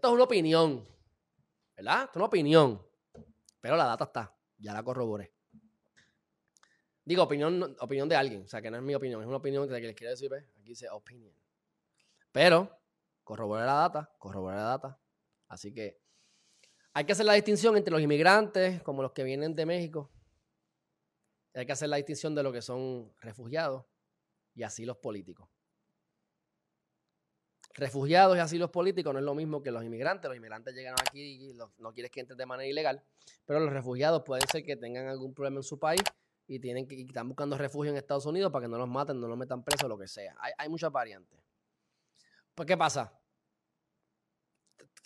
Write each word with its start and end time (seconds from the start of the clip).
Esto 0.00 0.08
es 0.08 0.14
una 0.14 0.24
opinión, 0.24 0.88
¿verdad? 1.76 2.04
Esto 2.04 2.12
es 2.12 2.16
una 2.16 2.24
opinión. 2.24 2.82
Pero 3.60 3.76
la 3.76 3.84
data 3.84 4.04
está, 4.04 4.34
ya 4.56 4.72
la 4.72 4.82
corroboré. 4.82 5.34
Digo, 7.04 7.22
opinión, 7.22 7.76
opinión 7.78 8.08
de 8.08 8.16
alguien, 8.16 8.44
o 8.44 8.48
sea, 8.48 8.62
que 8.62 8.70
no 8.70 8.78
es 8.78 8.82
mi 8.82 8.94
opinión, 8.94 9.20
es 9.20 9.26
una 9.26 9.36
opinión 9.36 9.68
que 9.68 9.78
les 9.78 9.94
quiero 9.94 10.12
decir, 10.12 10.32
aquí 10.32 10.70
dice 10.70 10.88
opinion. 10.88 11.34
Pero, 12.32 12.80
corroboré 13.22 13.66
la 13.66 13.74
data, 13.74 14.10
corroboré 14.16 14.56
la 14.56 14.62
data. 14.62 14.98
Así 15.48 15.70
que 15.70 16.00
hay 16.94 17.04
que 17.04 17.12
hacer 17.12 17.26
la 17.26 17.34
distinción 17.34 17.76
entre 17.76 17.92
los 17.92 18.00
inmigrantes, 18.00 18.82
como 18.82 19.02
los 19.02 19.12
que 19.12 19.22
vienen 19.22 19.54
de 19.54 19.66
México. 19.66 20.10
Hay 21.52 21.66
que 21.66 21.72
hacer 21.72 21.90
la 21.90 21.96
distinción 21.96 22.34
de 22.34 22.42
lo 22.42 22.50
que 22.50 22.62
son 22.62 23.12
refugiados 23.20 23.84
y 24.54 24.62
así 24.62 24.86
los 24.86 24.96
políticos. 24.96 25.50
Refugiados 27.74 28.36
y 28.36 28.40
así 28.40 28.58
los 28.58 28.70
políticos 28.70 29.12
no 29.12 29.20
es 29.20 29.24
lo 29.24 29.34
mismo 29.34 29.62
que 29.62 29.70
los 29.70 29.84
inmigrantes. 29.84 30.28
Los 30.28 30.36
inmigrantes 30.36 30.74
llegan 30.74 30.94
aquí 31.00 31.50
y 31.50 31.54
no 31.54 31.92
quieres 31.92 32.10
que 32.10 32.20
entren 32.20 32.36
de 32.36 32.46
manera 32.46 32.68
ilegal, 32.68 33.02
pero 33.44 33.60
los 33.60 33.72
refugiados 33.72 34.22
pueden 34.24 34.46
ser 34.48 34.64
que 34.64 34.76
tengan 34.76 35.06
algún 35.06 35.34
problema 35.34 35.58
en 35.58 35.62
su 35.62 35.78
país 35.78 36.02
y 36.46 36.58
tienen 36.58 36.88
que 36.88 37.00
están 37.00 37.28
buscando 37.28 37.56
refugio 37.56 37.92
en 37.92 37.96
Estados 37.96 38.26
Unidos 38.26 38.50
para 38.50 38.64
que 38.64 38.68
no 38.68 38.76
los 38.76 38.88
maten, 38.88 39.20
no 39.20 39.28
los 39.28 39.38
metan 39.38 39.62
presos, 39.62 39.88
lo 39.88 39.96
que 39.96 40.08
sea. 40.08 40.34
Hay, 40.40 40.52
hay 40.58 40.68
muchas 40.68 40.90
variantes. 40.90 41.38
Pues, 42.56 42.66
¿qué 42.66 42.76
pasa? 42.76 43.16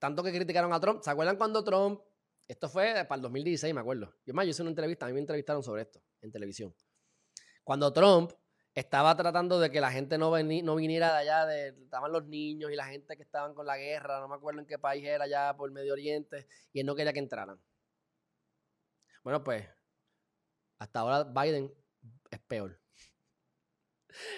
Tanto 0.00 0.22
que 0.22 0.32
criticaron 0.32 0.72
a 0.72 0.80
Trump. 0.80 1.00
¿Se 1.02 1.10
acuerdan 1.10 1.36
cuando 1.36 1.62
Trump, 1.62 2.00
esto 2.48 2.68
fue 2.68 3.04
para 3.08 3.16
el 3.16 3.22
2016, 3.22 3.72
me 3.72 3.80
acuerdo? 3.80 4.12
Yo 4.26 4.34
más, 4.34 4.46
yo 4.46 4.50
hice 4.50 4.62
una 4.62 4.70
entrevista, 4.70 5.06
a 5.06 5.08
mí 5.08 5.14
me 5.14 5.20
entrevistaron 5.20 5.62
sobre 5.62 5.82
esto 5.82 6.02
en 6.20 6.32
televisión. 6.32 6.74
Cuando 7.62 7.92
Trump 7.92 8.32
estaba 8.78 9.16
tratando 9.16 9.58
de 9.60 9.70
que 9.70 9.80
la 9.80 9.90
gente 9.90 10.18
no, 10.18 10.30
no 10.30 10.76
viniera 10.76 11.12
de 11.12 11.18
allá, 11.18 11.46
de, 11.46 11.68
estaban 11.68 12.12
los 12.12 12.24
niños 12.26 12.70
y 12.70 12.76
la 12.76 12.86
gente 12.86 13.16
que 13.16 13.22
estaban 13.22 13.54
con 13.54 13.66
la 13.66 13.76
guerra, 13.76 14.20
no 14.20 14.28
me 14.28 14.34
acuerdo 14.34 14.60
en 14.60 14.66
qué 14.66 14.78
país 14.78 15.04
era, 15.04 15.24
allá 15.24 15.56
por 15.56 15.70
Medio 15.70 15.92
Oriente, 15.92 16.46
y 16.72 16.80
él 16.80 16.86
no 16.86 16.94
quería 16.94 17.12
que 17.12 17.18
entraran. 17.18 17.60
Bueno, 19.22 19.42
pues, 19.42 19.66
hasta 20.78 21.00
ahora 21.00 21.24
Biden 21.24 21.72
es 22.30 22.38
peor. 22.40 22.80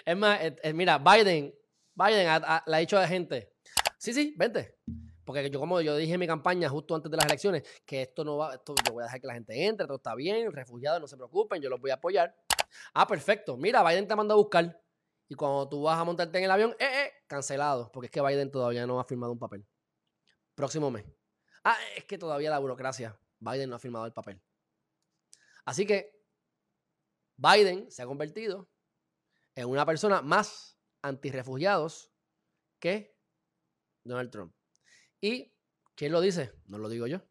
Es 0.04 0.16
más, 0.16 0.40
mira, 0.74 0.98
Biden, 0.98 1.54
Biden 1.94 2.26
le 2.66 2.76
ha 2.76 2.78
dicho 2.78 2.98
a 2.98 3.02
la 3.02 3.08
gente, 3.08 3.54
sí, 3.98 4.12
sí, 4.12 4.34
vente. 4.36 4.78
Porque 5.24 5.48
yo, 5.48 5.60
como 5.60 5.80
yo 5.80 5.96
dije 5.96 6.14
en 6.14 6.20
mi 6.20 6.26
campaña 6.26 6.68
justo 6.68 6.94
antes 6.94 7.08
de 7.08 7.16
las 7.16 7.26
elecciones, 7.26 7.62
que 7.86 8.02
esto 8.02 8.24
no 8.24 8.38
va, 8.38 8.54
esto, 8.54 8.74
yo 8.84 8.92
voy 8.94 9.02
a 9.02 9.04
dejar 9.04 9.20
que 9.20 9.26
la 9.28 9.34
gente 9.34 9.64
entre, 9.64 9.86
todo 9.86 9.98
está 9.98 10.14
bien, 10.16 10.50
refugiados 10.50 11.00
no 11.00 11.06
se 11.06 11.16
preocupen, 11.16 11.62
yo 11.62 11.70
los 11.70 11.80
voy 11.80 11.92
a 11.92 11.94
apoyar. 11.94 12.34
Ah, 12.94 13.06
perfecto. 13.06 13.56
Mira, 13.56 13.82
Biden 13.82 14.06
te 14.06 14.16
manda 14.16 14.34
a 14.34 14.36
buscar. 14.36 14.80
Y 15.28 15.34
cuando 15.34 15.68
tú 15.68 15.82
vas 15.82 15.98
a 15.98 16.04
montarte 16.04 16.38
en 16.38 16.44
el 16.44 16.50
avión, 16.50 16.74
eh, 16.78 17.04
eh, 17.04 17.12
cancelado. 17.26 17.90
Porque 17.92 18.06
es 18.06 18.10
que 18.10 18.20
Biden 18.20 18.50
todavía 18.50 18.86
no 18.86 18.98
ha 18.98 19.04
firmado 19.04 19.32
un 19.32 19.38
papel. 19.38 19.66
Próximo 20.54 20.90
mes. 20.90 21.04
Ah, 21.64 21.76
es 21.96 22.04
que 22.04 22.18
todavía 22.18 22.50
la 22.50 22.58
burocracia. 22.58 23.18
Biden 23.38 23.70
no 23.70 23.76
ha 23.76 23.78
firmado 23.78 24.06
el 24.06 24.12
papel. 24.12 24.42
Así 25.64 25.86
que 25.86 26.12
Biden 27.36 27.90
se 27.90 28.02
ha 28.02 28.06
convertido 28.06 28.70
en 29.54 29.68
una 29.68 29.86
persona 29.86 30.22
más 30.22 30.78
anti-refugiados 31.02 32.12
que 32.78 33.16
Donald 34.04 34.30
Trump. 34.30 34.54
¿Y 35.20 35.54
quién 35.94 36.12
lo 36.12 36.20
dice? 36.20 36.52
No 36.66 36.78
lo 36.78 36.88
digo 36.88 37.06
yo. 37.06 37.22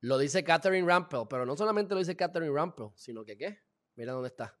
Lo 0.00 0.16
dice 0.16 0.42
Catherine 0.42 0.86
Rampel, 0.86 1.26
pero 1.28 1.44
no 1.44 1.56
solamente 1.56 1.94
lo 1.94 2.00
dice 2.00 2.16
Catherine 2.16 2.52
Rampel, 2.52 2.88
sino 2.94 3.24
que 3.24 3.36
¿qué? 3.36 3.62
Mira 3.96 4.12
dónde 4.12 4.28
está. 4.28 4.58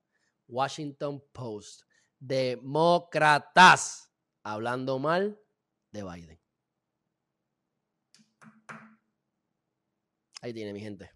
Washington 0.48 1.22
Post. 1.32 1.82
Demócratas 2.18 4.12
hablando 4.42 4.98
mal 4.98 5.40
de 5.90 6.02
Biden. 6.02 6.40
Ahí 10.42 10.52
tiene 10.52 10.72
mi 10.72 10.80
gente. 10.80 11.10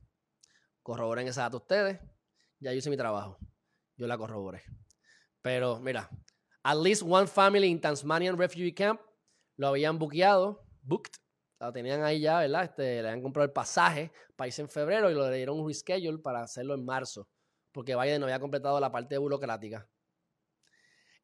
Corroboren 0.82 1.28
esa 1.28 1.42
data 1.42 1.56
ustedes. 1.56 2.00
Ya 2.60 2.72
yo 2.72 2.78
hice 2.78 2.90
mi 2.90 2.96
trabajo. 2.96 3.38
Yo 3.96 4.06
la 4.06 4.18
corroboré. 4.18 4.62
Pero 5.42 5.78
mira, 5.80 6.08
at 6.62 6.76
least 6.78 7.02
one 7.02 7.26
family 7.26 7.68
in 7.68 7.80
Tasmanian 7.80 8.38
refugee 8.38 8.72
camp 8.72 9.00
lo 9.56 9.68
habían 9.68 9.98
buqueado, 9.98 10.66
booked, 10.82 11.12
lo 11.60 11.72
tenían 11.72 12.02
ahí 12.02 12.20
ya, 12.20 12.40
¿verdad? 12.40 12.64
Este, 12.64 13.02
le 13.02 13.08
habían 13.08 13.22
comprado 13.22 13.46
el 13.46 13.52
pasaje 13.52 14.10
para 14.36 14.48
irse 14.48 14.62
en 14.62 14.68
febrero 14.68 15.10
y 15.10 15.14
lo 15.14 15.30
dieron 15.30 15.60
un 15.60 15.68
reschedule 15.68 16.18
para 16.18 16.42
hacerlo 16.42 16.74
en 16.74 16.84
marzo 16.84 17.28
porque 17.74 17.96
Biden 17.96 18.20
no 18.20 18.26
había 18.26 18.38
completado 18.38 18.78
la 18.78 18.92
parte 18.92 19.18
burocrática. 19.18 19.90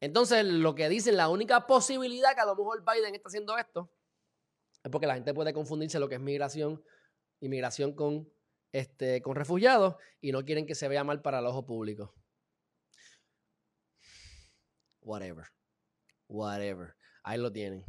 Entonces, 0.01 0.43
lo 0.43 0.75
que 0.75 0.89
dicen, 0.89 1.15
la 1.15 1.29
única 1.29 1.65
posibilidad 1.65 2.35
que 2.35 2.41
a 2.41 2.45
lo 2.45 2.57
mejor 2.57 2.83
Biden 2.83 3.15
está 3.15 3.29
haciendo 3.29 3.57
esto 3.57 3.89
es 4.83 4.91
porque 4.91 5.07
la 5.07 5.13
gente 5.13 5.33
puede 5.33 5.53
confundirse 5.53 5.97
lo 5.97 6.09
que 6.09 6.15
es 6.15 6.21
migración, 6.21 6.83
inmigración 7.39 7.93
con, 7.95 8.29
este, 8.73 9.21
con 9.21 9.35
refugiados 9.35 9.95
y 10.19 10.33
no 10.33 10.43
quieren 10.43 10.65
que 10.65 10.75
se 10.75 10.89
vea 10.89 11.05
mal 11.05 11.21
para 11.21 11.39
el 11.39 11.45
ojo 11.45 11.65
público. 11.65 12.13
Whatever. 15.01 15.45
Whatever. 16.27 16.95
Ahí 17.23 17.39
lo 17.39 17.51
tienen. 17.51 17.85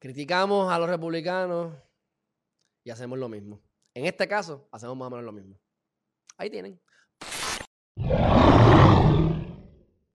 Criticamos 0.00 0.72
a 0.72 0.78
los 0.80 0.88
republicanos 0.88 1.76
y 2.82 2.90
hacemos 2.90 3.18
lo 3.18 3.28
mismo. 3.28 3.65
En 3.96 4.04
este 4.04 4.28
caso, 4.28 4.68
hacemos 4.72 4.94
más 4.94 5.06
o 5.06 5.10
menos 5.10 5.24
lo 5.24 5.32
mismo. 5.32 5.58
Ahí 6.36 6.50
tienen. 6.50 6.78